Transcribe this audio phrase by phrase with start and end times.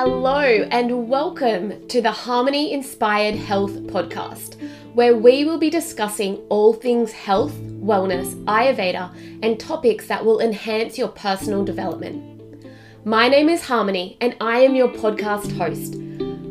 [0.00, 4.54] Hello, and welcome to the Harmony Inspired Health podcast,
[4.94, 9.12] where we will be discussing all things health, wellness, Ayurveda,
[9.42, 12.64] and topics that will enhance your personal development.
[13.04, 15.96] My name is Harmony, and I am your podcast host.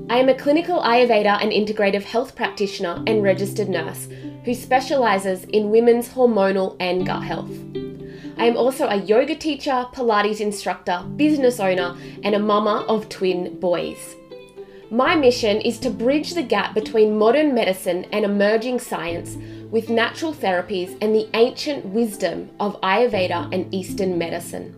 [0.10, 4.10] I am a clinical Ayurveda and integrative health practitioner and registered nurse
[4.44, 7.87] who specializes in women's hormonal and gut health.
[8.38, 13.60] I am also a yoga teacher, Pilates instructor, business owner, and a mama of twin
[13.60, 14.16] boys.
[14.92, 19.36] My mission is to bridge the gap between modern medicine and emerging science
[19.72, 24.76] with natural therapies and the ancient wisdom of Ayurveda and Eastern medicine.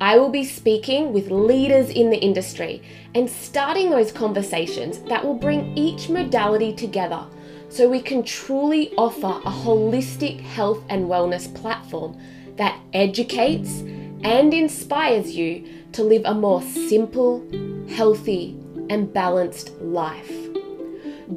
[0.00, 2.82] I will be speaking with leaders in the industry
[3.14, 7.24] and starting those conversations that will bring each modality together
[7.68, 12.18] so we can truly offer a holistic health and wellness platform
[12.58, 13.80] that educates
[14.22, 17.42] and inspires you to live a more simple,
[17.88, 18.58] healthy,
[18.90, 20.32] and balanced life.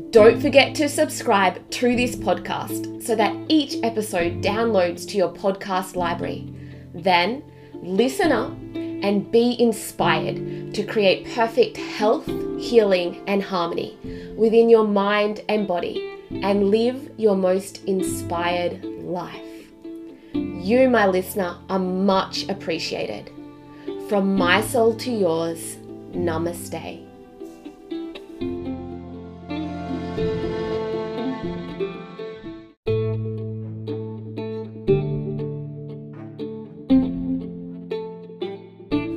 [0.10, 5.96] Don't forget to subscribe to this podcast so that each episode downloads to your podcast
[5.96, 6.54] library.
[6.94, 7.44] Then
[7.76, 12.26] listen up and be inspired to create perfect health,
[12.60, 13.98] healing, and harmony
[14.36, 19.51] within your mind and body and live your most inspired life.
[20.64, 23.32] You, my listener, are much appreciated.
[24.08, 25.78] From my soul to yours,
[26.12, 27.08] namaste.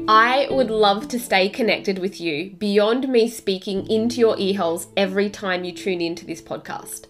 [0.09, 5.29] I would love to stay connected with you beyond me speaking into your earholes every
[5.29, 7.05] time you tune into this podcast.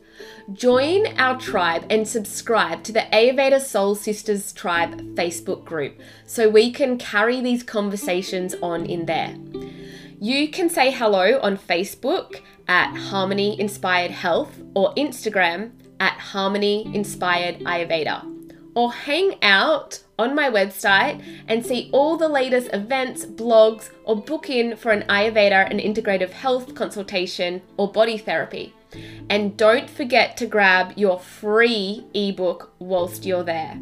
[0.53, 6.71] Join our tribe and subscribe to the Ayurveda Soul Sisters Tribe Facebook group so we
[6.73, 9.35] can carry these conversations on in there.
[10.21, 17.61] You can say hello on Facebook at Harmony Inspired Health or Instagram at Harmony Inspired
[17.61, 18.31] Ayurveda.
[18.75, 24.51] Or hang out on my website and see all the latest events, blogs, or book
[24.51, 28.75] in for an Ayurveda and integrative health consultation or body therapy.
[29.29, 33.81] And don't forget to grab your free ebook whilst you're there.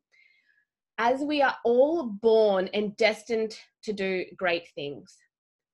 [0.97, 5.15] As we are all born and destined to do great things,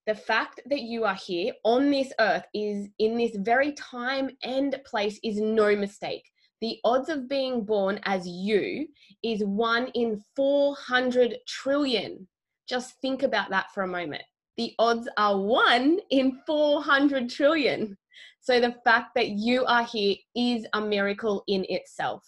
[0.07, 4.79] the fact that you are here on this earth is in this very time and
[4.85, 6.23] place is no mistake.
[6.61, 8.87] The odds of being born as you
[9.23, 12.27] is one in 400 trillion.
[12.67, 14.23] Just think about that for a moment
[14.57, 17.97] the odds are one in 400 trillion.
[18.39, 22.23] So the fact that you are here is a miracle in itself.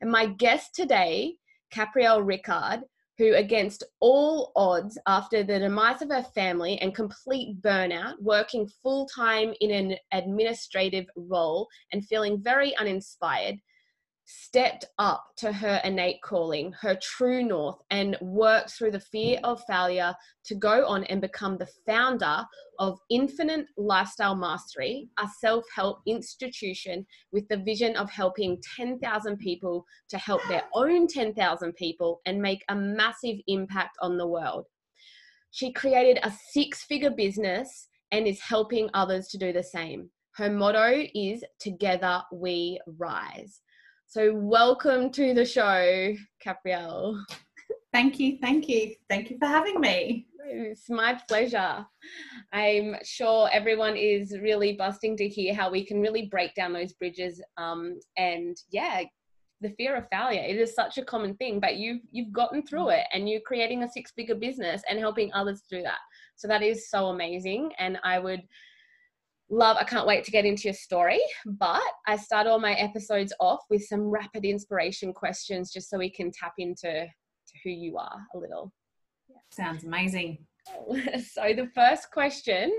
[0.00, 1.36] And my guest today,
[1.72, 2.82] Caprielle Ricard,
[3.18, 9.06] who, against all odds, after the demise of her family and complete burnout, working full
[9.06, 13.56] time in an administrative role and feeling very uninspired,
[14.26, 19.62] stepped up to her innate calling, her true north, and worked through the fear of
[19.64, 20.14] failure
[20.44, 22.44] to go on and become the founder
[22.78, 29.84] of Infinite Lifestyle Mastery, a self help institution with the vision of helping 10,000 people
[30.08, 34.66] to help their own 10,000 people and make a massive impact on the world.
[35.50, 40.10] She created a six figure business and is helping others to do the same.
[40.36, 43.60] Her motto is Together We Rise.
[44.14, 47.20] So, welcome to the show, Caprielle.
[47.92, 50.28] Thank you, thank you, thank you for having me.
[50.46, 51.84] It's my pleasure.
[52.52, 56.92] I'm sure everyone is really busting to hear how we can really break down those
[56.92, 57.42] bridges.
[57.56, 59.02] Um, and yeah,
[59.60, 62.90] the fear of failure it is such a common thing, but you've you've gotten through
[62.90, 65.98] it, and you're creating a six-figure business and helping others do that.
[66.36, 68.42] So that is so amazing, and I would
[69.50, 71.20] love, I can't wait to get into your story.
[71.46, 76.10] But I start all my episodes off with some rapid inspiration questions just so we
[76.10, 78.72] can tap into to who you are a little.
[79.50, 80.38] Sounds amazing.
[81.30, 82.72] So, the first question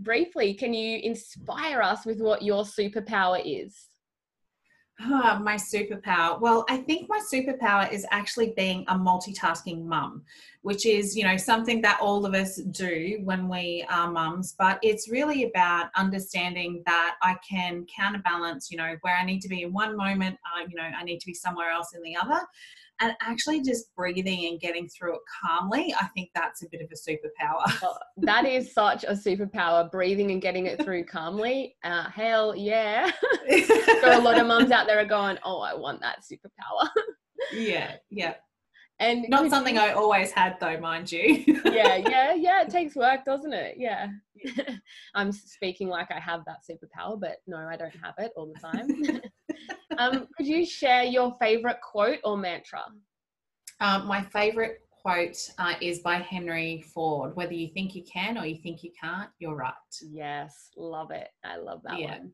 [0.00, 3.74] briefly, can you inspire us with what your superpower is?
[5.00, 6.40] Oh, my superpower.
[6.40, 10.22] Well, I think my superpower is actually being a multitasking mum,
[10.60, 14.54] which is, you know, something that all of us do when we are mums.
[14.56, 19.48] But it's really about understanding that I can counterbalance, you know, where I need to
[19.48, 22.16] be in one moment, uh, you know, I need to be somewhere else in the
[22.16, 22.40] other
[23.02, 26.88] and actually just breathing and getting through it calmly i think that's a bit of
[26.90, 32.08] a superpower oh, that is such a superpower breathing and getting it through calmly uh,
[32.08, 33.10] hell yeah
[33.50, 36.88] so a lot of mums out there are going oh i want that superpower
[37.52, 38.34] yeah yeah
[39.02, 41.42] and not something you, I always had though, mind you.
[41.64, 42.62] yeah, yeah, yeah.
[42.62, 43.74] It takes work, doesn't it?
[43.76, 44.06] Yeah.
[45.16, 48.60] I'm speaking like I have that superpower, but no, I don't have it all the
[48.60, 49.20] time.
[49.98, 52.82] Um, could you share your favorite quote or mantra?
[53.80, 58.46] Um, my favorite quote uh, is by Henry Ford Whether you think you can or
[58.46, 59.72] you think you can't, you're right.
[60.00, 61.28] Yes, love it.
[61.44, 62.18] I love that yeah.
[62.18, 62.32] one.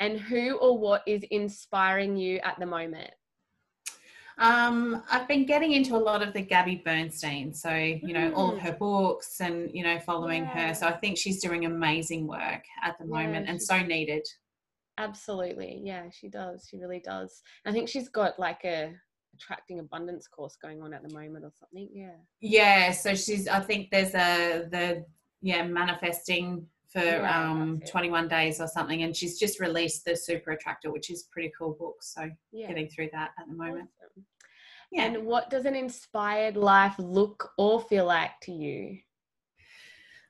[0.00, 3.10] And who or what is inspiring you at the moment?
[4.38, 8.36] Um, I've been getting into a lot of the Gabby Bernstein, so you know mm.
[8.36, 8.62] all of mm.
[8.62, 10.68] her books and you know following yeah.
[10.68, 10.74] her.
[10.74, 14.26] So I think she's doing amazing work at the moment and so needed.
[14.98, 16.66] Absolutely, yeah, she does.
[16.70, 17.42] She really does.
[17.66, 18.92] I think she's got like a
[19.34, 21.88] attracting abundance course going on at the moment or something.
[21.92, 22.16] Yeah.
[22.40, 23.48] Yeah, so she's.
[23.48, 25.04] I think there's a the
[25.42, 30.52] yeah manifesting for yeah, um 21 days or something and she's just released the super
[30.52, 32.68] attractor which is pretty cool book so yeah.
[32.68, 34.24] getting through that at the moment awesome.
[34.92, 38.96] yeah and what does an inspired life look or feel like to you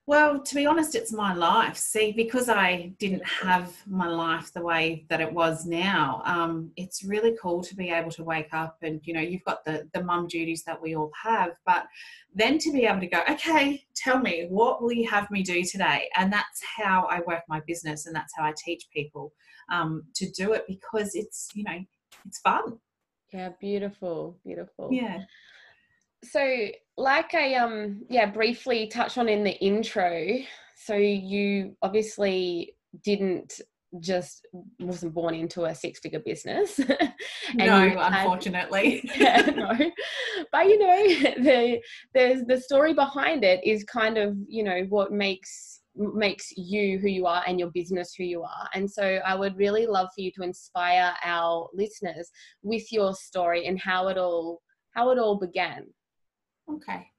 [0.06, 1.76] well, to be honest, it's my life.
[1.76, 7.04] See, because I didn't have my life the way that it was now, um, it's
[7.04, 10.02] really cool to be able to wake up and, you know, you've got the, the
[10.02, 11.86] mum duties that we all have, but
[12.34, 15.64] then to be able to go, okay, tell me, what will you have me do
[15.64, 16.10] today?
[16.16, 19.32] And that's how I work my business and that's how I teach people
[19.72, 21.82] um, to do it because it's, you know,
[22.26, 22.78] it's fun.
[23.32, 24.90] Yeah, beautiful, beautiful.
[24.92, 25.20] Yeah
[26.24, 30.38] so like I um yeah briefly touched on in the intro,
[30.76, 33.60] so you obviously didn't
[34.00, 34.46] just
[34.80, 36.80] wasn't born into a six figure business.
[37.54, 39.08] no, unfortunately.
[39.16, 39.72] yeah, no.
[40.52, 41.06] But you know,
[41.42, 41.80] the
[42.12, 47.08] there's the story behind it is kind of, you know, what makes makes you who
[47.08, 48.68] you are and your business who you are.
[48.74, 52.30] And so I would really love for you to inspire our listeners
[52.62, 54.60] with your story and how it all
[54.94, 55.86] how it all began.
[56.70, 57.10] Okay.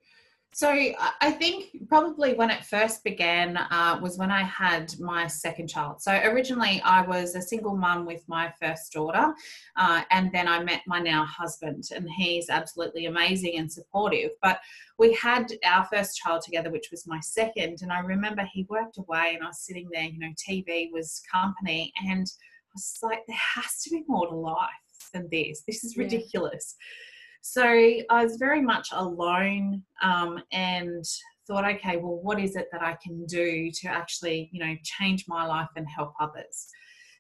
[0.56, 5.68] So I think probably when it first began uh, was when I had my second
[5.68, 6.02] child.
[6.02, 9.34] So originally I was a single mum with my first daughter,
[9.76, 14.32] uh, and then I met my now husband, and he's absolutely amazing and supportive.
[14.42, 14.62] But
[14.98, 18.98] we had our first child together, which was my second, and I remember he worked
[18.98, 20.04] away, and I was sitting there.
[20.04, 24.36] You know, TV was company, and I was like, there has to be more to
[24.36, 24.70] life
[25.12, 25.64] than this.
[25.68, 26.76] This is ridiculous.
[26.80, 27.05] Yeah.
[27.48, 31.06] So I was very much alone um, and
[31.46, 35.26] thought, okay, well, what is it that I can do to actually, you know, change
[35.28, 36.68] my life and help others?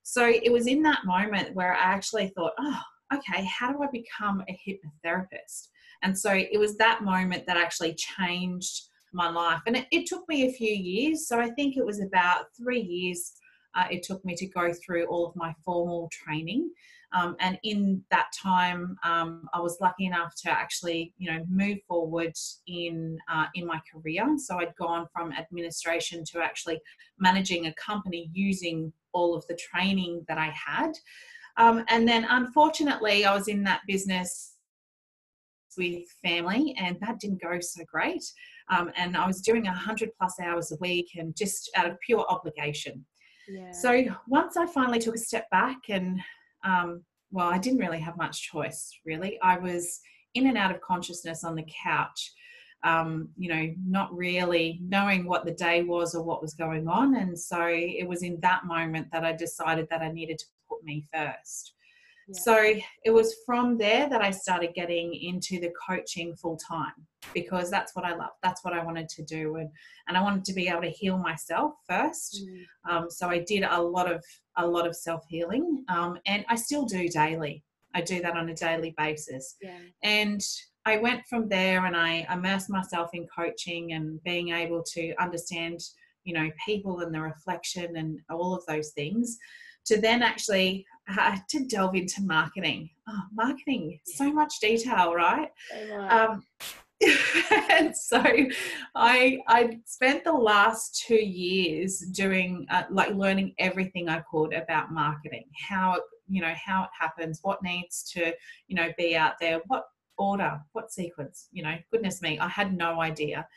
[0.01, 2.79] So it was in that moment where I actually thought, oh,
[3.13, 5.67] okay, how do I become a hypnotherapist?
[6.01, 8.81] And so it was that moment that actually changed
[9.13, 9.61] my life.
[9.67, 11.27] And it, it took me a few years.
[11.27, 13.31] So I think it was about three years
[13.75, 16.71] uh, it took me to go through all of my formal training.
[17.13, 21.77] Um, and in that time, um, I was lucky enough to actually, you know, move
[21.87, 22.33] forward
[22.67, 24.25] in uh, in my career.
[24.37, 26.79] So I'd gone from administration to actually
[27.17, 30.91] managing a company using all of the training that I had.
[31.57, 34.55] Um, and then, unfortunately, I was in that business
[35.77, 38.23] with family, and that didn't go so great.
[38.69, 42.25] Um, and I was doing 100 plus hours a week, and just out of pure
[42.29, 43.05] obligation.
[43.71, 46.19] So once I finally took a step back and
[46.63, 49.39] um, well, I didn't really have much choice, really.
[49.41, 49.99] I was
[50.35, 52.31] in and out of consciousness on the couch,
[52.83, 57.15] um, you know, not really knowing what the day was or what was going on.
[57.15, 60.83] And so it was in that moment that I decided that I needed to put
[60.83, 61.74] me first.
[62.31, 66.93] So it was from there that I started getting into the coaching full time
[67.33, 68.31] because that's what I love.
[68.41, 69.69] That's what I wanted to do, and
[70.07, 72.43] and I wanted to be able to heal myself first.
[72.43, 72.91] Mm.
[72.91, 74.23] Um, so I did a lot of
[74.57, 77.63] a lot of self healing, um, and I still do daily.
[77.93, 79.77] I do that on a daily basis, yeah.
[80.03, 80.41] and
[80.85, 85.79] I went from there and I immersed myself in coaching and being able to understand
[86.23, 89.37] you know people and the reflection and all of those things
[89.85, 92.89] to then actually uh, to delve into marketing.
[93.07, 95.49] Oh marketing so much detail right?
[96.09, 96.43] Um,
[97.71, 98.23] and so
[98.95, 104.91] I I spent the last two years doing uh, like learning everything I could about
[104.91, 108.33] marketing, how you know how it happens, what needs to
[108.67, 109.85] you know be out there, what
[110.17, 113.47] order, what sequence, you know, goodness me, I had no idea.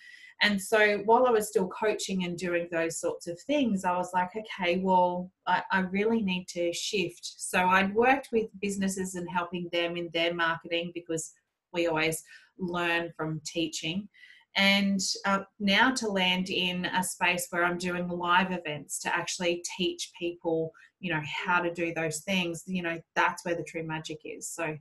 [0.40, 4.12] And so while I was still coaching and doing those sorts of things, I was
[4.14, 7.34] like, okay, well, I, I, really need to shift.
[7.38, 11.32] So I'd worked with businesses and helping them in their marketing because
[11.72, 12.22] we always
[12.58, 14.08] learn from teaching.
[14.54, 19.64] And uh, now to land in a space where I'm doing live events to actually
[19.76, 23.84] teach people, you know, how to do those things, you know, that's where the true
[23.84, 24.48] magic is.
[24.48, 24.76] So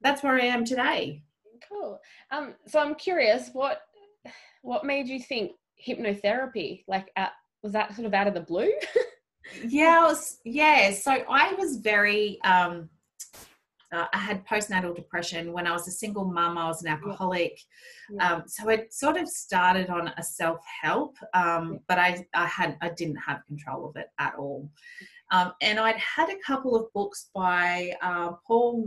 [0.00, 1.22] that's where I am today.
[1.68, 2.00] Cool.
[2.30, 3.82] Um, so I'm curious, what
[4.62, 5.52] what made you think
[5.86, 6.84] hypnotherapy?
[6.88, 8.72] Like, at, was that sort of out of the blue?
[9.66, 10.92] yeah, was, yeah.
[10.92, 12.88] So I was very um,
[13.92, 15.52] uh, I had postnatal depression.
[15.52, 17.60] When I was a single mum, I was an alcoholic.
[18.10, 18.32] Yeah.
[18.32, 22.78] Um, so it sort of started on a self help, um, but I, I had
[22.80, 24.70] I didn't have control of it at all.
[25.30, 28.86] Um, and I'd had a couple of books by uh, Paul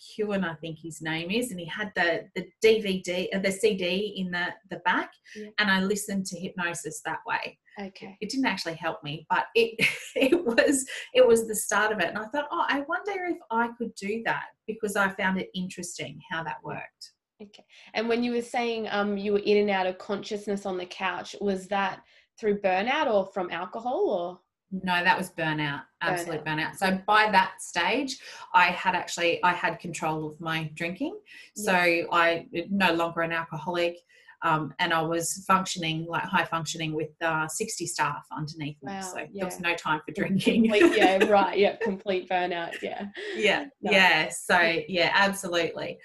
[0.00, 4.14] McKeown, I think his name is, and he had the the DVD, uh, the CD
[4.16, 5.48] in the the back, yeah.
[5.58, 7.58] and I listened to hypnosis that way.
[7.80, 8.16] Okay.
[8.20, 9.74] It didn't actually help me, but it
[10.16, 13.38] it was it was the start of it, and I thought, oh, I wonder if
[13.50, 17.12] I could do that because I found it interesting how that worked.
[17.42, 17.64] Okay.
[17.94, 20.86] And when you were saying um you were in and out of consciousness on the
[20.86, 22.00] couch, was that
[22.38, 24.40] through burnout or from alcohol or?
[24.72, 26.72] No, that was burnout, absolute burnout.
[26.72, 26.76] burnout.
[26.76, 28.18] So by that stage,
[28.54, 31.18] I had actually I had control of my drinking.
[31.56, 32.04] So yeah.
[32.12, 33.98] I no longer an alcoholic.
[34.42, 39.02] Um, and I was functioning like high functioning with uh, 60 staff underneath me.
[39.02, 39.26] So yeah.
[39.34, 40.62] there was no time for drinking.
[40.62, 41.58] Complete, yeah, right.
[41.58, 42.80] Yeah, complete burnout.
[42.80, 43.08] Yeah.
[43.36, 43.66] Yeah.
[43.82, 43.90] No.
[43.92, 44.30] Yeah.
[44.30, 44.58] So,
[44.88, 45.98] yeah, absolutely.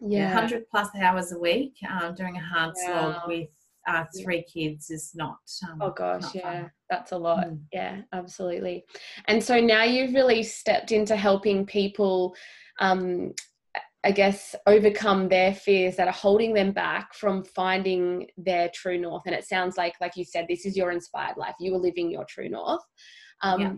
[0.00, 0.34] Yeah.
[0.34, 3.12] 100 plus hours a week um, doing a hard wow.
[3.12, 3.48] slog with
[3.88, 5.38] uh, three kids is not.
[5.68, 6.70] Um, oh gosh, yeah, fun.
[6.88, 7.46] that's a lot.
[7.46, 7.60] Mm.
[7.72, 8.84] Yeah, absolutely.
[9.26, 12.34] And so now you've really stepped into helping people
[12.80, 13.32] um,
[14.02, 19.24] I guess, overcome their fears that are holding them back from finding their true north.
[19.26, 21.54] And it sounds like, like you said, this is your inspired life.
[21.60, 22.80] You are living your true north.
[23.42, 23.72] Um, yeah.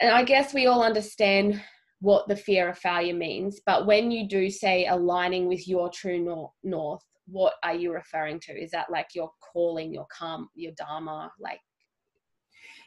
[0.00, 1.62] And I guess we all understand
[2.00, 3.60] what the fear of failure means.
[3.64, 8.52] But when you do say aligning with your true north, what are you referring to?
[8.52, 11.32] Is that like your calling, your karma, your dharma?
[11.38, 11.60] Like,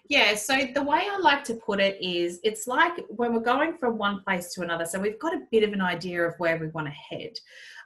[0.10, 3.77] yeah, so the way I like to put it is it's like when we're going
[3.77, 4.86] from one place to another.
[4.86, 7.34] So we've got a bit of an idea of where we want to head.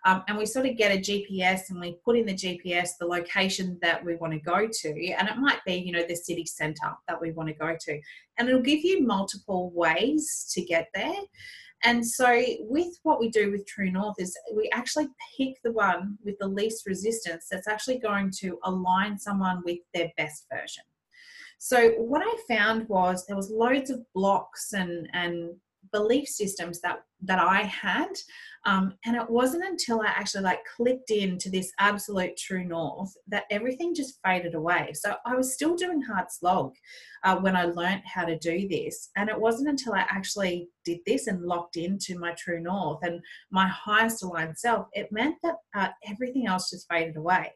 [0.06, 3.06] Um, and we sort of get a GPS and we put in the GPS the
[3.06, 5.12] location that we want to go to.
[5.14, 8.00] And it might be, you know, the city centre that we want to go to.
[8.38, 11.14] And it'll give you multiple ways to get there.
[11.84, 15.08] And so, with what we do with True North, is we actually
[15.38, 20.12] pick the one with the least resistance that's actually going to align someone with their
[20.18, 20.84] best version.
[21.64, 25.52] So what I found was there was loads of blocks and and
[25.92, 28.10] belief systems that that I had,
[28.66, 33.44] um, and it wasn't until I actually like clicked into this absolute true north that
[33.52, 34.92] everything just faded away.
[34.94, 36.74] So I was still doing hard slog
[37.24, 41.00] uh, when I learned how to do this, and it wasn't until I actually did
[41.06, 43.22] this and locked into my true north and
[43.52, 47.52] my highest aligned self, it meant that uh, everything else just faded away.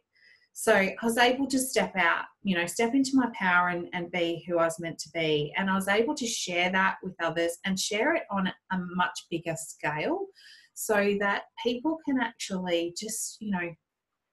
[0.57, 4.09] So I was able to step out, you know, step into my power and, and
[4.09, 5.53] be who I was meant to be.
[5.57, 9.25] And I was able to share that with others and share it on a much
[9.29, 10.27] bigger scale
[10.73, 13.69] so that people can actually just, you know,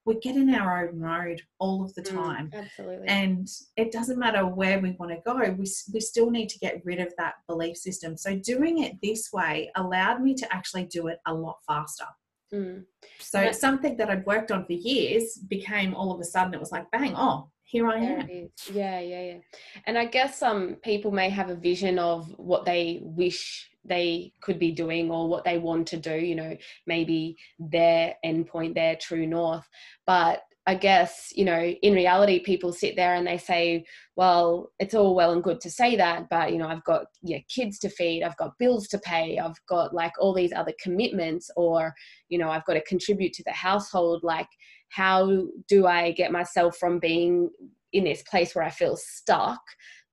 [0.05, 2.51] we get in our own road all of the mm, time.
[2.51, 3.09] Mm, absolutely.
[3.09, 6.83] And it doesn't matter where we want to go, we, we still need to get
[6.85, 8.17] rid of that belief system.
[8.17, 12.07] So doing it this way allowed me to actually do it a lot faster.
[12.53, 12.85] Mm.
[13.19, 16.73] So something that I'd worked on for years became all of a sudden it was
[16.73, 18.29] like bang, oh, here I am.
[18.71, 19.39] Yeah, yeah, yeah.
[19.87, 24.33] And I guess some um, people may have a vision of what they wish they
[24.43, 26.57] could be doing or what they want to do, you know,
[26.87, 29.67] maybe their endpoint, their true north.
[30.07, 34.95] But I guess, you know, in reality, people sit there and they say, well, it's
[34.95, 37.89] all well and good to say that, but, you know, I've got yeah, kids to
[37.89, 41.93] feed, I've got bills to pay, I've got like all these other commitments, or,
[42.29, 44.23] you know, I've got to contribute to the household.
[44.23, 44.47] Like,
[44.91, 47.51] how do I get myself from being
[47.93, 49.61] in this place where I feel stuck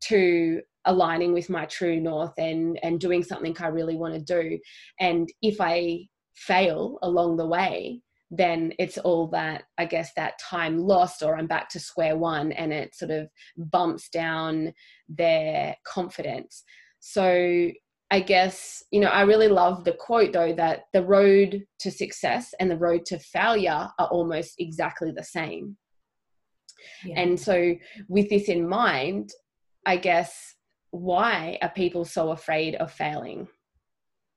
[0.06, 4.58] to aligning with my true north and and doing something I really want to do
[5.00, 8.02] and if I fail along the way
[8.32, 12.52] then it's all that i guess that time lost or i'm back to square one
[12.52, 14.74] and it sort of bumps down
[15.08, 16.64] their confidence.
[17.00, 17.70] So
[18.12, 22.54] i guess you know i really love the quote though that the road to success
[22.60, 25.78] and the road to failure are almost exactly the same.
[27.04, 27.20] Yeah.
[27.20, 27.76] and so
[28.08, 29.32] with this in mind
[29.86, 30.56] i guess
[30.92, 33.48] why are people so afraid of failing?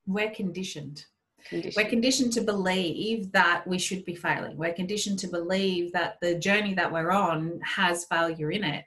[0.07, 1.05] We're conditioned
[1.51, 4.57] we're conditioned to believe that we should be failing.
[4.57, 8.85] We're conditioned to believe that the journey that we're on has failure in it.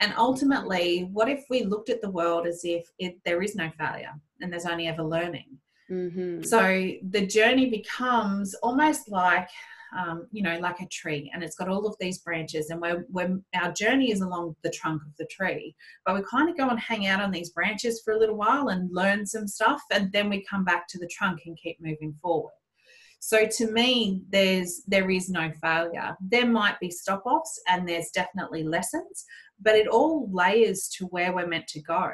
[0.00, 3.70] And ultimately, what if we looked at the world as if it, there is no
[3.78, 5.58] failure and there's only ever learning?
[5.90, 6.42] Mm-hmm.
[6.42, 9.48] So the journey becomes almost like
[9.96, 13.04] um, you know, like a tree, and it's got all of these branches, and we're,
[13.08, 15.74] we're, our journey is along the trunk of the tree.
[16.04, 18.68] But we kind of go and hang out on these branches for a little while
[18.68, 22.14] and learn some stuff, and then we come back to the trunk and keep moving
[22.20, 22.52] forward.
[23.20, 26.16] So to me, there's there is no failure.
[26.20, 29.24] There might be stop offs, and there's definitely lessons,
[29.60, 32.12] but it all layers to where we're meant to go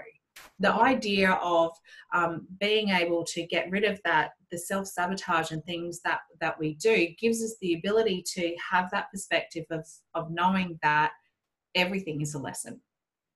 [0.61, 1.73] the idea of
[2.15, 6.59] um, being able to get rid of that the self sabotage and things that that
[6.59, 11.13] we do gives us the ability to have that perspective of of knowing that
[11.75, 12.81] everything is a lesson.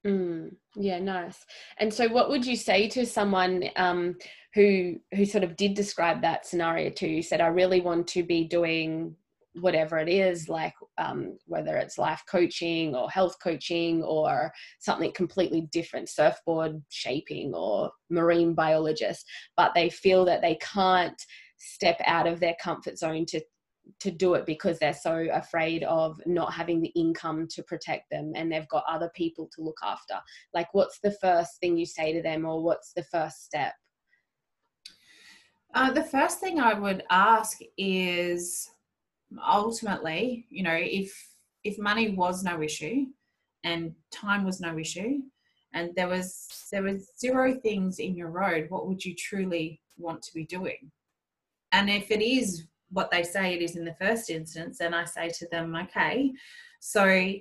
[0.06, 1.44] Mm, yeah nice.
[1.78, 4.16] And so what would you say to someone um,
[4.54, 8.22] who who sort of did describe that scenario to you said i really want to
[8.22, 9.14] be doing
[9.60, 14.50] whatever it is, like um, whether it's life coaching or health coaching or
[14.80, 19.24] something completely different, surfboard shaping or marine biologist,
[19.56, 21.20] but they feel that they can't
[21.58, 23.40] step out of their comfort zone to
[24.00, 28.32] to do it because they're so afraid of not having the income to protect them
[28.34, 30.14] and they've got other people to look after.
[30.52, 33.72] Like what's the first thing you say to them or what's the first step?
[35.74, 38.70] Uh, the first thing i would ask is
[39.46, 41.12] ultimately, you know, if
[41.64, 43.06] if money was no issue
[43.64, 45.18] and time was no issue
[45.74, 50.22] and there was there was zero things in your road, what would you truly want
[50.22, 50.90] to be doing?
[51.72, 55.04] And if it is what they say it is in the first instance, then I
[55.04, 56.32] say to them, okay,
[56.80, 57.34] so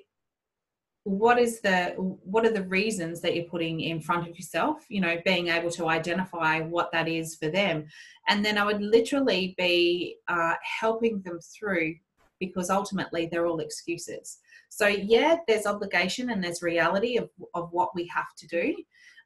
[1.07, 4.99] what is the what are the reasons that you're putting in front of yourself you
[4.99, 7.85] know being able to identify what that is for them?
[8.27, 11.95] And then i would literally be uh, helping them through
[12.39, 14.39] because ultimately they're all excuses.
[14.69, 18.75] So yeah there's obligation and there's reality of, of what we have to do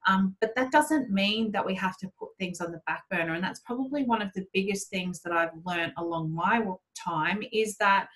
[0.07, 3.35] um, but that doesn't mean that we have to put things on the back burner.
[3.35, 6.65] And that's probably one of the biggest things that i've learned along my
[6.95, 8.07] time is that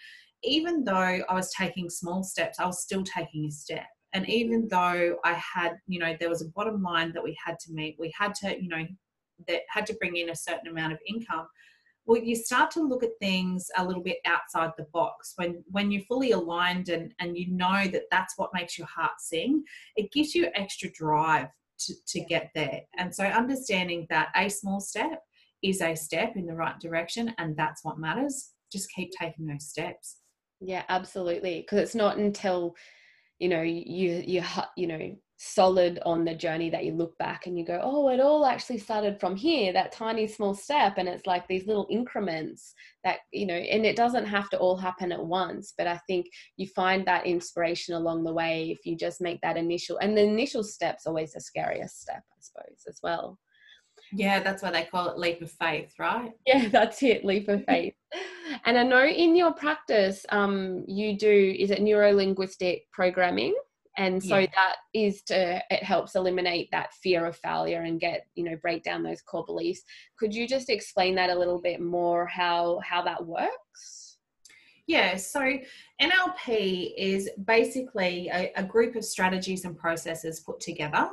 [0.46, 3.88] even though I was taking small steps, I was still taking a step.
[4.14, 4.70] And even mm.
[4.70, 7.98] though I had, you know, there was a bottom line that we had to meet,
[8.00, 8.86] we had to, you know,
[9.48, 11.48] that had to bring in a certain amount of income.
[12.06, 15.92] Well, you start to look at things a little bit outside the box when when
[15.92, 19.64] you're fully aligned and and you know that that's what makes your heart sing.
[19.96, 21.48] It gives you extra drive
[21.80, 22.82] to, to get there.
[22.98, 25.24] And so understanding that a small step
[25.64, 28.52] is a step in the right direction and that's what matters.
[28.72, 30.18] Just keep taking those steps.
[30.60, 31.62] Yeah, absolutely.
[31.62, 32.76] Because it's not until
[33.39, 34.44] you know you you
[34.78, 38.22] you know solid on the journey that you look back and you go, oh, it
[38.22, 42.74] all actually started from here, that tiny small step, and it's like these little increments
[43.04, 45.74] that you know, and it doesn't have to all happen at once.
[45.78, 49.58] But I think you find that inspiration along the way if you just make that
[49.58, 53.38] initial, and the initial step's always the scariest step, I suppose, as well.
[54.12, 56.32] Yeah, that's why they call it leap of faith, right?
[56.48, 57.96] Yeah, that's it, leap of faith.
[58.66, 63.56] and I know in your practice, um, you do is it neuro linguistic programming?
[63.98, 64.48] And so yeah.
[64.56, 68.84] that is to it helps eliminate that fear of failure and get, you know, break
[68.84, 69.84] down those core beliefs.
[70.20, 74.18] Could you just explain that a little bit more how how that works?
[74.88, 75.42] Yeah, so
[76.00, 81.10] NLP is basically a, a, group of strategies and processes put together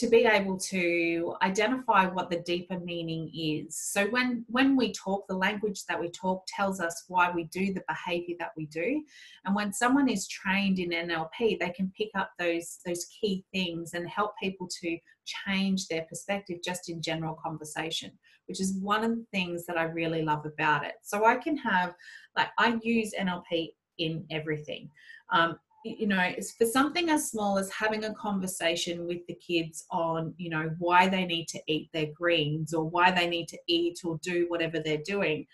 [0.00, 3.76] to be able to identify what the deeper meaning is.
[3.76, 7.74] So when when we talk the language that we talk tells us why we do
[7.74, 9.04] the behavior that we do.
[9.44, 13.92] And when someone is trained in nlp they can pick up those those key things
[13.92, 18.10] and help people to change their perspective just in general conversation
[18.46, 20.94] which is one of the things that i really love about it.
[21.02, 21.94] So i can have
[22.36, 24.90] like i use nlp in everything.
[25.30, 30.34] Um, you know for something as small as having a conversation with the kids on
[30.36, 34.00] you know why they need to eat their greens or why they need to eat
[34.04, 35.46] or do whatever they're doing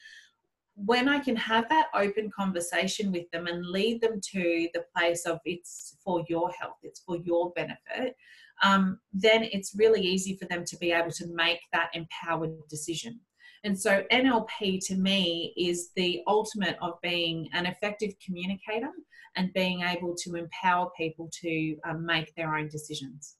[0.75, 5.27] when i can have that open conversation with them and lead them to the place
[5.27, 8.17] of it's for your health it's for your benefit
[8.62, 13.21] um, then it's really easy for them to be able to make that empowered decision
[13.66, 18.92] And so NLP to me is the ultimate of being an effective communicator
[19.35, 23.35] and being able to empower people to um, make their own decisions.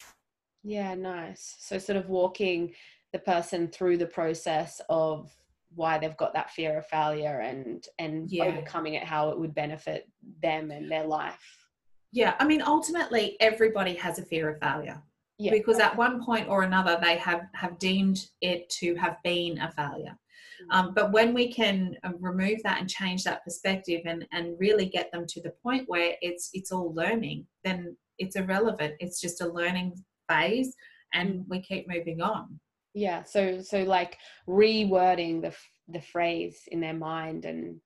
[0.65, 1.55] Yeah, nice.
[1.61, 2.75] So, sort of walking
[3.13, 5.33] the person through the process of
[5.77, 8.45] why they've got that fear of failure and and yeah.
[8.45, 10.09] overcoming it how it would benefit
[10.43, 11.67] them and their life
[12.13, 15.03] yeah i mean ultimately everybody has a fear of failure
[15.39, 15.53] yeah.
[15.53, 19.71] because at one point or another they have have deemed it to have been a
[19.73, 20.17] failure
[20.63, 20.75] mm.
[20.75, 24.87] um, but when we can uh, remove that and change that perspective and and really
[24.87, 29.41] get them to the point where it's it's all learning then it's irrelevant it's just
[29.41, 29.95] a learning
[30.29, 30.75] phase
[31.15, 31.45] and mm.
[31.49, 32.59] we keep moving on
[32.95, 34.17] yeah so so like
[34.49, 35.55] rewording the
[35.89, 37.79] the phrase in their mind and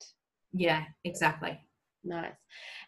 [0.52, 1.58] yeah exactly
[2.04, 2.32] nice.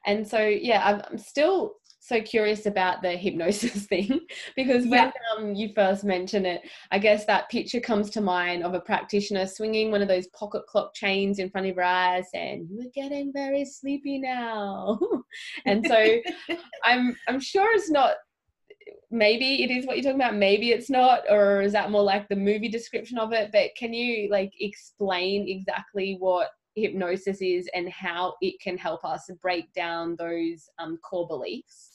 [0.07, 4.21] And so yeah i'm, I'm still so curious about the hypnosis thing
[4.57, 5.11] because when yeah.
[5.37, 9.47] um, you first mention it i guess that picture comes to mind of a practitioner
[9.47, 13.33] swinging one of those pocket clock chains in front of your eyes and you're getting
[13.33, 14.99] very sleepy now.
[15.67, 16.19] And so
[16.85, 18.17] i'm i'm sure it's not
[19.11, 22.29] maybe it is what you're talking about maybe it's not or is that more like
[22.29, 23.51] the movie description of it?
[23.53, 29.31] But can you like explain exactly what hypnosis is and how it can help us
[29.41, 31.92] break down those um, core beliefs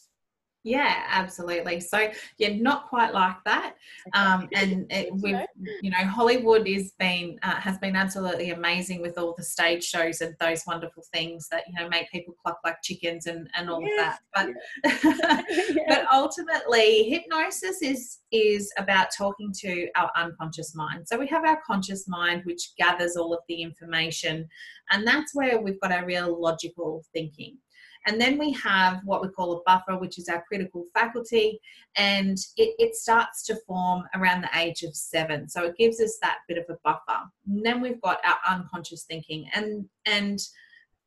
[0.63, 1.79] yeah, absolutely.
[1.79, 3.75] So yeah, not quite like that.
[4.13, 5.39] Um, and it, we've,
[5.81, 10.21] you know, Hollywood is been uh, has been absolutely amazing with all the stage shows
[10.21, 13.81] and those wonderful things that you know make people cluck like chickens and and all
[13.81, 14.17] yes.
[14.35, 14.53] of that.
[14.83, 15.45] But
[15.87, 21.07] but ultimately, hypnosis is is about talking to our unconscious mind.
[21.07, 24.47] So we have our conscious mind, which gathers all of the information,
[24.91, 27.57] and that's where we've got our real logical thinking.
[28.07, 31.59] And then we have what we call a buffer, which is our critical faculty,
[31.97, 35.49] and it, it starts to form around the age of seven.
[35.49, 37.19] So it gives us that bit of a buffer.
[37.47, 40.39] And then we've got our unconscious thinking, and and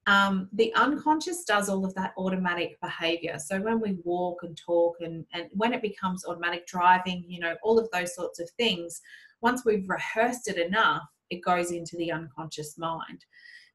[0.07, 3.39] um, the unconscious does all of that automatic behavior.
[3.39, 7.57] So when we walk and talk, and and when it becomes automatic driving, you know,
[7.63, 9.01] all of those sorts of things.
[9.43, 13.25] Once we've rehearsed it enough, it goes into the unconscious mind.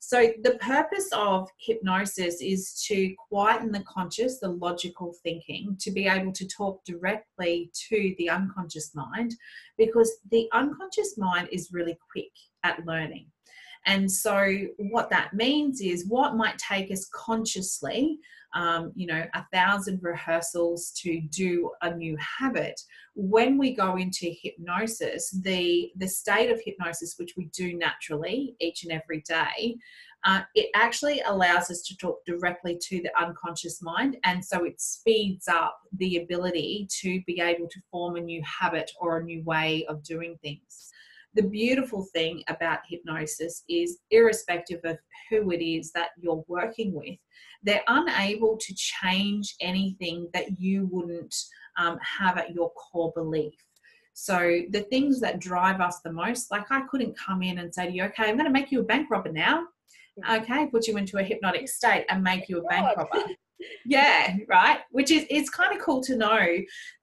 [0.07, 6.07] So, the purpose of hypnosis is to quieten the conscious, the logical thinking, to be
[6.07, 9.33] able to talk directly to the unconscious mind
[9.79, 12.29] because the unconscious mind is really quick
[12.63, 13.25] at learning.
[13.87, 18.19] And so, what that means is what might take us consciously,
[18.55, 22.79] um, you know, a thousand rehearsals to do a new habit.
[23.13, 28.83] When we go into hypnosis, the the state of hypnosis, which we do naturally each
[28.83, 29.75] and every day,
[30.25, 34.79] uh, it actually allows us to talk directly to the unconscious mind, and so it
[34.81, 39.43] speeds up the ability to be able to form a new habit or a new
[39.43, 40.91] way of doing things
[41.35, 44.97] the beautiful thing about hypnosis is, irrespective of
[45.29, 47.17] who it is that you're working with,
[47.65, 51.36] they're unable to change anything that you wouldn't
[51.78, 53.54] um, have at your core belief.
[54.13, 57.88] So, the things that drive us the most, like I couldn't come in and say
[57.88, 59.65] to you, okay, I'm going to make you a bank robber now.
[60.30, 63.25] Okay, put you into a hypnotic state and make you a bank robber
[63.86, 66.45] yeah right which is it's kind of cool to know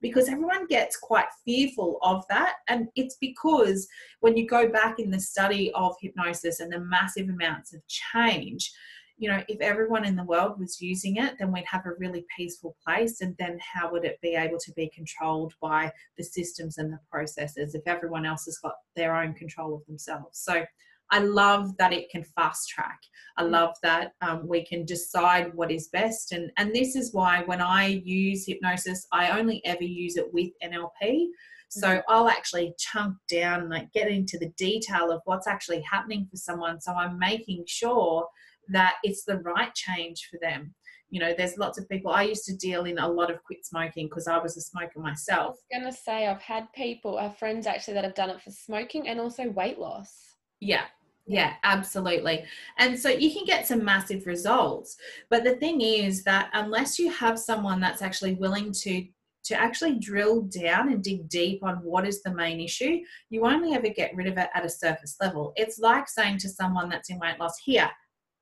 [0.01, 3.87] because everyone gets quite fearful of that and it's because
[4.19, 8.71] when you go back in the study of hypnosis and the massive amounts of change
[9.17, 12.25] you know if everyone in the world was using it then we'd have a really
[12.35, 16.77] peaceful place and then how would it be able to be controlled by the systems
[16.77, 20.63] and the processes if everyone else has got their own control of themselves so
[21.11, 22.99] I love that it can fast track.
[23.37, 23.51] I mm.
[23.51, 26.31] love that um, we can decide what is best.
[26.31, 30.49] And, and this is why when I use hypnosis, I only ever use it with
[30.63, 31.27] NLP.
[31.69, 31.99] So mm-hmm.
[32.07, 36.37] I'll actually chunk down and like get into the detail of what's actually happening for
[36.37, 36.81] someone.
[36.81, 38.27] So I'm making sure
[38.69, 40.73] that it's the right change for them.
[41.09, 42.11] You know, there's lots of people.
[42.11, 44.99] I used to deal in a lot of quit smoking because I was a smoker
[44.99, 45.57] myself.
[45.71, 48.49] I was gonna say I've had people, our friends actually that have done it for
[48.49, 50.11] smoking and also weight loss.
[50.59, 50.85] Yeah,
[51.25, 52.43] yeah, absolutely.
[52.77, 54.97] And so you can get some massive results.
[55.29, 59.05] But the thing is that unless you have someone that's actually willing to
[59.45, 62.99] to actually drill down and dig deep on what is the main issue,
[63.29, 65.51] you only ever get rid of it at a surface level.
[65.57, 67.91] It's like saying to someone that's in weight loss, here,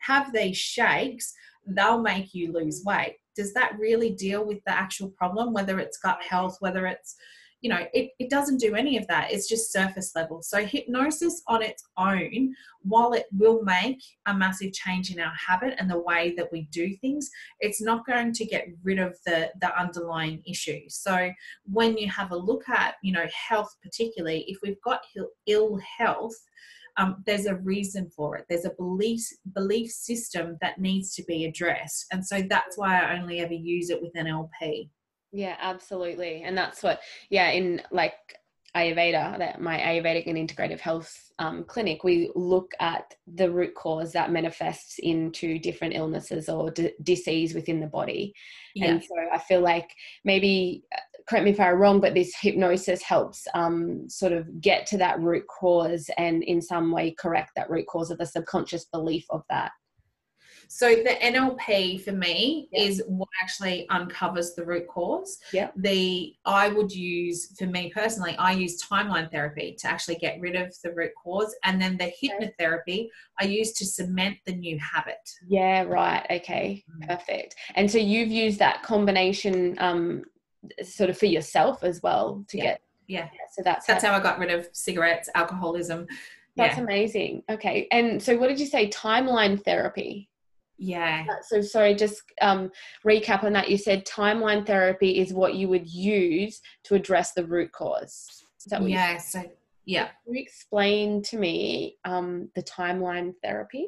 [0.02, 1.34] have these shakes,
[1.66, 3.18] they'll make you lose weight.
[3.36, 7.16] Does that really deal with the actual problem, whether it's gut health, whether it's
[7.62, 9.32] you know, it, it doesn't do any of that.
[9.32, 10.42] It's just surface level.
[10.42, 15.76] So, hypnosis on its own, while it will make a massive change in our habit
[15.78, 19.52] and the way that we do things, it's not going to get rid of the,
[19.62, 20.82] the underlying issue.
[20.90, 21.30] So,
[21.72, 25.02] when you have a look at, you know, health, particularly, if we've got
[25.46, 26.36] ill health,
[26.98, 28.46] um, there's a reason for it.
[28.50, 33.20] There's a belief belief system that needs to be addressed, and so that's why I
[33.20, 34.90] only ever use it with NLP.
[35.32, 38.16] Yeah, absolutely, and that's what yeah in like
[38.76, 44.14] Ayurveda, that my Ayurvedic and integrative health um, clinic, we look at the root cause
[44.14, 48.34] that manifests into different illnesses or d- disease within the body.
[48.74, 48.92] Yeah.
[48.92, 49.90] And so I feel like
[50.24, 50.86] maybe,
[51.28, 55.20] correct me if I'm wrong, but this hypnosis helps um, sort of get to that
[55.20, 59.44] root cause and in some way correct that root cause of the subconscious belief of
[59.50, 59.72] that.
[60.74, 62.84] So the NLP for me yeah.
[62.84, 65.38] is what actually uncovers the root cause.
[65.52, 65.70] Yeah.
[65.76, 70.56] The I would use for me personally, I use timeline therapy to actually get rid
[70.56, 75.18] of the root cause, and then the hypnotherapy I use to cement the new habit.
[75.46, 75.84] Yeah.
[75.84, 76.26] Right.
[76.32, 76.86] Okay.
[76.90, 77.08] Mm.
[77.10, 77.56] Perfect.
[77.76, 80.24] And so you've used that combination, um,
[80.84, 82.64] sort of for yourself as well to yeah.
[82.64, 82.82] get.
[83.08, 83.28] Yeah.
[83.52, 86.08] So that's that's how, how I got rid of cigarettes, alcoholism.
[86.56, 86.84] That's yeah.
[86.84, 87.44] amazing.
[87.50, 87.88] Okay.
[87.92, 88.90] And so what did you say?
[88.90, 90.30] Timeline therapy.
[90.78, 91.26] Yeah.
[91.30, 92.72] Uh, so sorry, just um,
[93.06, 93.70] recap on that.
[93.70, 98.44] You said timeline therapy is what you would use to address the root cause.
[98.82, 99.18] yeah.
[99.18, 99.44] So
[99.86, 100.10] yeah.
[100.26, 103.88] Can you explain to me um, the timeline therapy?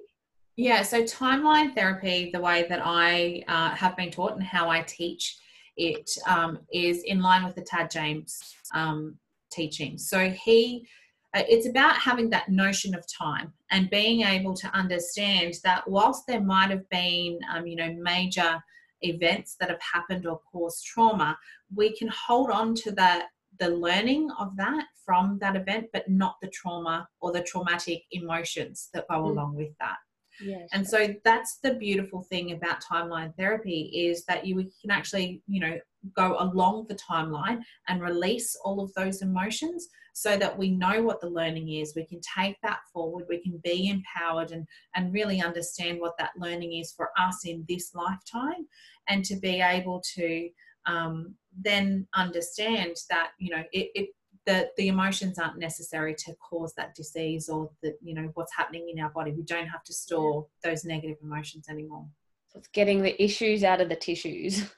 [0.55, 0.83] Yeah.
[0.83, 5.38] So timeline therapy, the way that I uh, have been taught and how I teach
[5.77, 9.17] it um, is in line with the Tad James um,
[9.51, 9.97] teaching.
[9.97, 10.88] So he
[11.36, 16.27] uh, it's about having that notion of time and being able to understand that whilst
[16.27, 18.62] there might have been um, you know major
[19.01, 21.38] events that have happened or caused trauma
[21.75, 23.27] we can hold on to that
[23.59, 28.89] the learning of that from that event but not the trauma or the traumatic emotions
[28.93, 29.29] that go mm.
[29.31, 29.97] along with that
[30.41, 30.69] Yes.
[30.74, 35.60] And so that's the beautiful thing about timeline therapy is that you can actually, you
[35.60, 35.80] know,
[36.15, 41.19] go along the timeline and release all of those emotions so that we know what
[41.22, 45.41] the learning is we can take that forward we can be empowered and and really
[45.41, 48.67] understand what that learning is for us in this lifetime
[49.08, 50.50] and to be able to
[50.86, 54.10] um, then understand that you know it, it
[54.45, 58.89] the, the emotions aren't necessary to cause that disease or that you know what's happening
[58.89, 59.32] in our body.
[59.32, 62.06] We don't have to store those negative emotions anymore.
[62.49, 64.71] So it's getting the issues out of the tissues.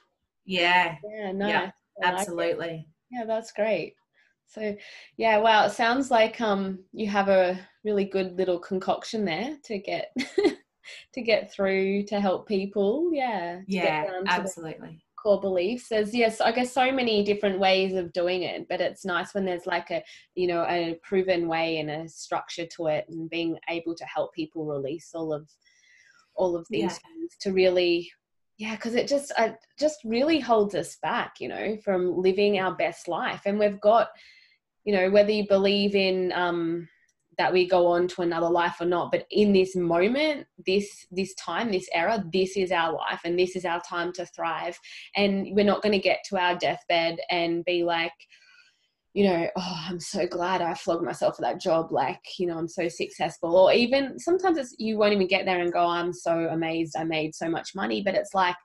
[0.44, 0.96] Yeah.
[1.04, 1.70] Yeah no yeah,
[2.02, 3.94] absolutely like yeah that's great.
[4.48, 4.76] So
[5.16, 9.78] yeah wow it sounds like um you have a really good little concoction there to
[9.78, 10.14] get
[11.14, 13.10] to get through to help people.
[13.12, 18.42] Yeah yeah absolutely core beliefs there's yes i guess so many different ways of doing
[18.42, 20.02] it but it's nice when there's like a
[20.34, 24.32] you know a proven way and a structure to it and being able to help
[24.34, 25.48] people release all of
[26.34, 26.88] all of these yeah.
[26.88, 28.10] things to really
[28.58, 32.74] yeah because it just uh, just really holds us back you know from living our
[32.74, 34.08] best life and we've got
[34.84, 36.88] you know whether you believe in um
[37.38, 41.34] that we go on to another life or not but in this moment this this
[41.34, 44.78] time this era this is our life and this is our time to thrive.
[45.14, 48.12] And we're not going to get to our deathbed and be like
[49.14, 52.58] you know oh i'm so glad i flogged myself for that job like you know
[52.58, 53.56] i'm so successful.
[53.56, 57.04] Or even sometimes it's you won't even get there and go i'm so amazed i
[57.04, 58.56] made so much money but it's like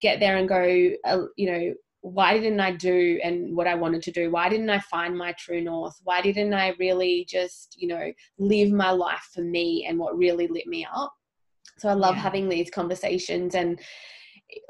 [0.00, 4.02] get there and go uh, you know why didn't I do and what I wanted
[4.02, 4.30] to do?
[4.30, 5.98] Why didn't I find my true north?
[6.04, 10.46] Why didn't I really just, you know, live my life for me and what really
[10.46, 11.14] lit me up?
[11.78, 12.20] So I love yeah.
[12.20, 13.80] having these conversations and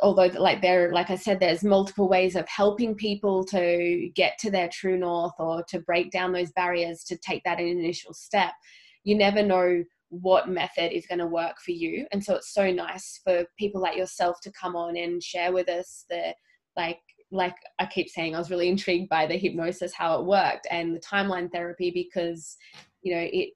[0.01, 4.51] although like there like I said there's multiple ways of helping people to get to
[4.53, 8.53] their true north or to break down those barriers to take that initial step.
[9.03, 12.07] You never know what method is going to work for you.
[12.13, 15.69] And so it's so nice for people like yourself to come on and share with
[15.69, 16.33] us the
[16.77, 20.67] like like I keep saying, I was really intrigued by the hypnosis, how it worked,
[20.71, 22.57] and the timeline therapy because,
[23.03, 23.51] you know, it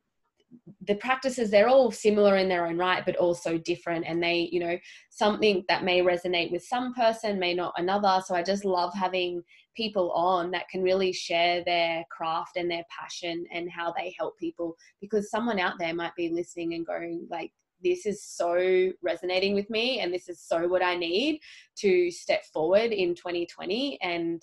[0.87, 4.59] the practices they're all similar in their own right but also different and they you
[4.59, 4.79] know
[5.11, 8.23] something that may resonate with some person may not another.
[8.25, 9.43] So i just love having
[9.77, 14.39] people on that can really share their craft and their passion and how they help
[14.39, 19.55] people because someone out there might be listening and going like this is so resonating
[19.55, 21.41] with me and this is so what I need
[21.79, 24.43] to step forward in 2020 and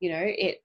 [0.00, 0.58] you know it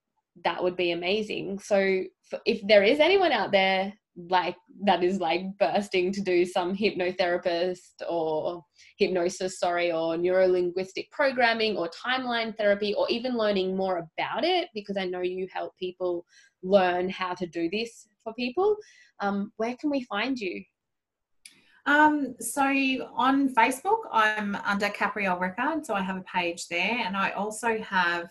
[0.44, 1.60] that would be amazing.
[1.60, 2.04] So
[2.46, 3.94] if there is anyone out there
[4.30, 8.64] like that is like bursting to do some hypnotherapist or
[8.98, 14.98] hypnosis sorry or neurolinguistic programming or timeline therapy or even learning more about it because
[14.98, 16.26] i know you help people
[16.64, 18.76] learn how to do this for people
[19.20, 20.64] um, where can we find you
[21.88, 22.64] um, so
[23.16, 27.80] on Facebook, I'm under Capriole Rickard, so I have a page there, and I also
[27.80, 28.30] have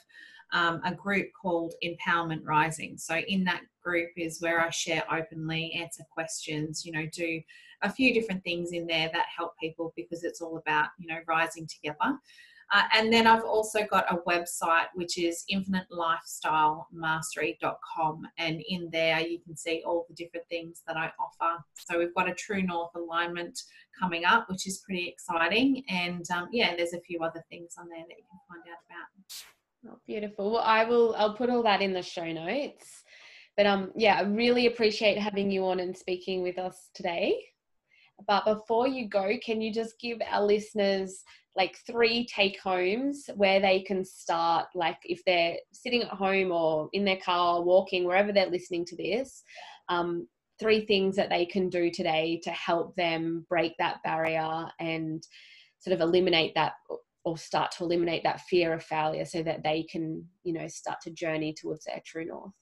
[0.52, 2.96] um, a group called Empowerment Rising.
[2.98, 7.40] So in that group is where I share openly, answer questions, you know, do
[7.82, 11.18] a few different things in there that help people because it's all about, you know,
[11.26, 12.18] rising together.
[12.72, 18.22] Uh, and then I've also got a website which is infinitelifestylemastery.com.
[18.38, 21.62] And in there you can see all the different things that I offer.
[21.74, 23.60] So we've got a True North alignment
[23.98, 25.84] coming up, which is pretty exciting.
[25.88, 28.78] And um, yeah, there's a few other things on there that you can find out
[28.86, 29.08] about.
[29.88, 30.52] Oh, beautiful.
[30.52, 31.14] Well, I will.
[31.16, 33.04] I'll put all that in the show notes.
[33.56, 37.40] But um, yeah, I really appreciate having you on and speaking with us today.
[38.26, 41.22] But before you go, can you just give our listeners
[41.54, 44.66] like three take homes where they can start?
[44.74, 48.96] Like if they're sitting at home or in their car, walking, wherever they're listening to
[48.96, 49.42] this,
[49.88, 50.26] um,
[50.58, 55.26] three things that they can do today to help them break that barrier and
[55.78, 56.74] sort of eliminate that
[57.24, 60.98] or start to eliminate that fear of failure so that they can you know start
[61.02, 62.52] to journey towards their true north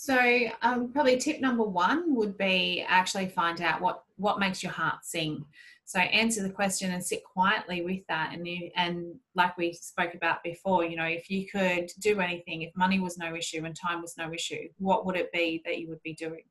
[0.00, 0.18] so
[0.62, 5.04] um, probably tip number one would be actually find out what what makes your heart
[5.04, 5.44] sing.
[5.84, 8.30] So answer the question and sit quietly with that.
[8.32, 12.62] And you, and like we spoke about before you know if you could do anything
[12.62, 15.78] if money was no issue and time was no issue what would it be that
[15.78, 16.44] you would be doing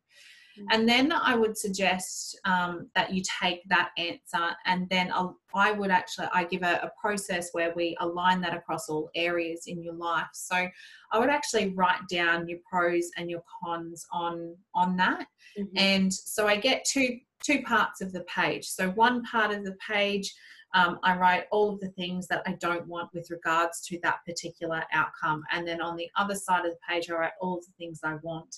[0.72, 5.72] and then I would suggest um, that you take that answer and then I'll, I
[5.72, 9.82] would actually, I give a, a, process where we align that across all areas in
[9.82, 10.28] your life.
[10.34, 10.68] So
[11.12, 15.28] I would actually write down your pros and your cons on, on that.
[15.58, 15.78] Mm-hmm.
[15.78, 18.66] And so I get two, two parts of the page.
[18.66, 20.34] So one part of the page,
[20.76, 24.20] um, I write all of the things that I don't want with regards to that
[24.26, 25.44] particular outcome.
[25.52, 28.02] And then on the other side of the page, I write all of the things
[28.04, 28.56] I want.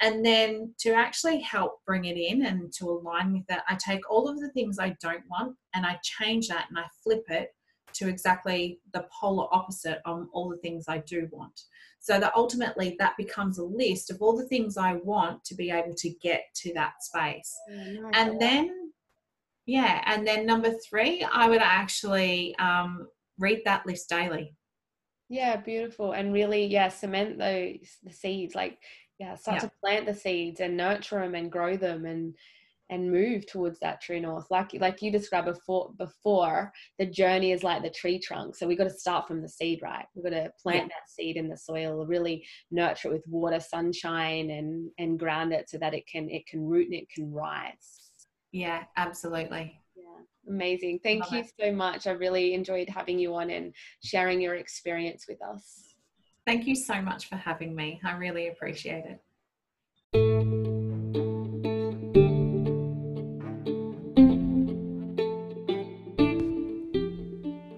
[0.00, 4.10] And then to actually help bring it in and to align with that, I take
[4.10, 7.50] all of the things I don't want and I change that and I flip it
[7.94, 11.58] to exactly the polar opposite on all the things I do want.
[12.00, 15.70] So that ultimately that becomes a list of all the things I want to be
[15.70, 17.54] able to get to that space.
[17.70, 18.92] Oh, and then,
[19.64, 23.06] yeah, and then number three, I would actually um,
[23.38, 24.54] read that list daily.
[25.30, 26.12] Yeah, beautiful.
[26.12, 28.54] And really, yeah, cement those the seeds.
[28.54, 28.78] Like
[29.18, 29.68] yeah start yeah.
[29.68, 32.34] to plant the seeds and nurture them and grow them and
[32.90, 34.46] and move towards that true north.
[34.50, 38.56] Like like you described before before the journey is like the tree trunk.
[38.56, 40.04] So we got to start from the seed right?
[40.14, 40.88] We've got to plant yeah.
[40.88, 45.68] that seed in the soil really nurture it with water sunshine and and ground it
[45.68, 48.00] so that it can it can root and it can rise.
[48.52, 49.80] Yeah absolutely.
[49.96, 50.04] Yeah
[50.48, 51.00] amazing.
[51.02, 51.52] Thank Love you it.
[51.58, 52.06] so much.
[52.06, 53.74] I really enjoyed having you on and
[54.04, 55.93] sharing your experience with us
[56.46, 58.00] Thank you so much for having me.
[58.04, 59.20] I really appreciate it.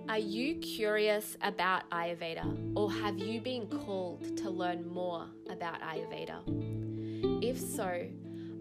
[0.08, 7.44] Are you curious about Ayurveda or have you been called to learn more about Ayurveda?
[7.44, 8.08] If so,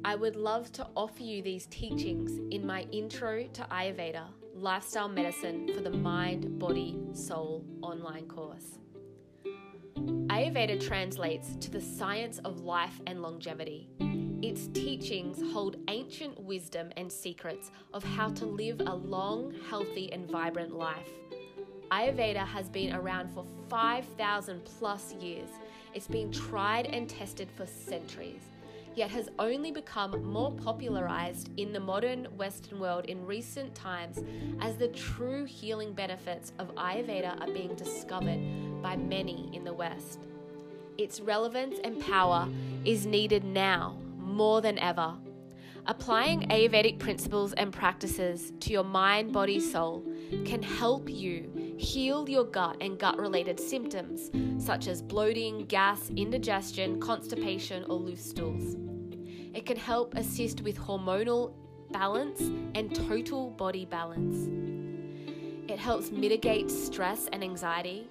[0.03, 5.73] I would love to offer you these teachings in my Intro to Ayurveda Lifestyle Medicine
[5.73, 8.79] for the Mind, Body, Soul online course.
[10.35, 13.87] Ayurveda translates to the science of life and longevity.
[14.41, 20.29] Its teachings hold ancient wisdom and secrets of how to live a long, healthy, and
[20.29, 21.07] vibrant life.
[21.89, 25.47] Ayurveda has been around for 5,000 plus years.
[25.93, 28.41] It's been tried and tested for centuries,
[28.93, 34.21] yet has only become more popularized in the modern Western world in recent times
[34.59, 40.19] as the true healing benefits of Ayurveda are being discovered by many in the West.
[40.99, 42.47] Its relevance and power
[42.85, 45.15] is needed now more than ever.
[45.87, 50.05] Applying Ayurvedic principles and practices to your mind, body, soul
[50.45, 54.29] can help you heal your gut and gut related symptoms
[54.63, 58.75] such as bloating, gas, indigestion, constipation, or loose stools.
[59.55, 61.53] It can help assist with hormonal
[61.89, 62.39] balance
[62.75, 64.47] and total body balance.
[65.67, 68.07] It helps mitigate stress and anxiety,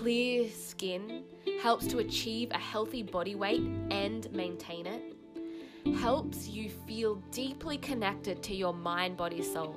[0.00, 1.22] clear skin,
[1.60, 3.60] helps to achieve a healthy body weight
[3.90, 5.14] and maintain it,
[5.98, 9.76] helps you feel deeply connected to your mind, body, soul,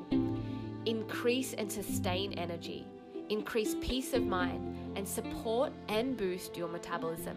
[0.86, 2.88] increase and sustain energy,
[3.28, 7.36] increase peace of mind, and support and boost your metabolism.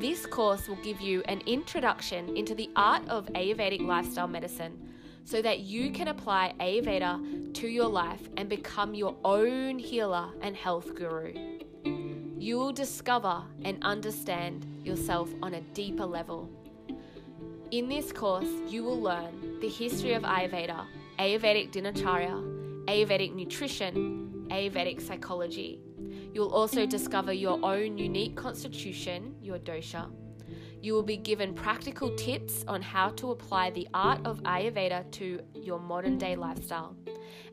[0.00, 4.78] This course will give you an introduction into the art of Ayurvedic lifestyle medicine
[5.24, 10.54] so that you can apply Ayurveda to your life and become your own healer and
[10.54, 11.59] health guru.
[12.40, 16.48] You will discover and understand yourself on a deeper level.
[17.70, 20.86] In this course, you will learn the history of Ayurveda,
[21.18, 25.82] Ayurvedic dinacharya, Ayurvedic nutrition, Ayurvedic psychology.
[26.32, 30.10] You'll also discover your own unique constitution, your dosha.
[30.80, 35.42] You will be given practical tips on how to apply the art of Ayurveda to
[35.52, 36.96] your modern day lifestyle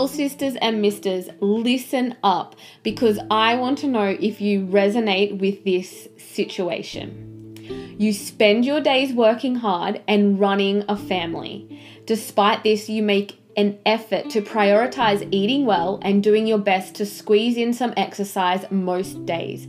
[0.02, 5.64] Soul sisters and misters, listen up because I want to know if you resonate with
[5.64, 7.96] this situation.
[8.00, 11.80] You spend your days working hard and running a family.
[12.08, 17.06] Despite this, you make an effort to prioritize eating well and doing your best to
[17.06, 19.68] squeeze in some exercise most days.